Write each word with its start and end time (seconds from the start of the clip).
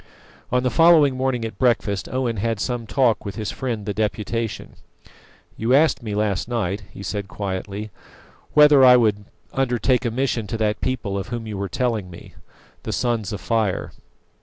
On 0.51 0.63
the 0.63 0.71
following 0.71 1.15
morning 1.15 1.45
at 1.45 1.59
breakfast 1.59 2.09
Owen 2.09 2.37
had 2.37 2.59
some 2.59 2.87
talk 2.87 3.23
with 3.23 3.35
his 3.35 3.51
friend 3.51 3.85
the 3.85 3.93
Deputation. 3.93 4.73
"You 5.57 5.75
asked 5.75 6.01
me 6.01 6.15
last 6.15 6.47
night," 6.47 6.81
he 6.91 7.03
said 7.03 7.27
quietly, 7.27 7.91
"whether 8.53 8.83
I 8.83 8.97
would 8.97 9.25
undertake 9.53 10.03
a 10.03 10.09
mission 10.09 10.47
to 10.47 10.57
that 10.57 10.81
people 10.81 11.19
of 11.19 11.27
whom 11.27 11.45
you 11.45 11.55
were 11.55 11.69
telling 11.69 12.09
me 12.09 12.33
the 12.81 12.91
Sons 12.91 13.31
of 13.31 13.41
Fire. 13.41 13.91